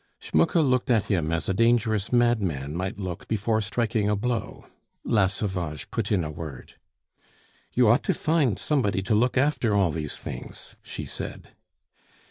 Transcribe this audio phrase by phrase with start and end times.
[0.19, 4.65] Schmucke looked at him as a dangerous madman might look before striking a blow.
[5.03, 6.73] La Sauvage put in a word.
[7.73, 11.49] "You ought to find somebody to look after all these things," she said.